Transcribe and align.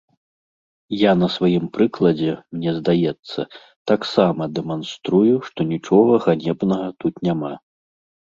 Я 0.99 1.11
на 1.21 1.27
сваім 1.33 1.65
прыкладзе, 1.75 2.31
мне 2.55 2.71
здаецца, 2.79 3.39
таксама 3.93 4.49
дэманструю, 4.59 5.35
што 5.49 5.59
нічога 5.75 6.13
ганебнага 6.27 6.89
тут 7.05 7.13
няма. 7.29 7.53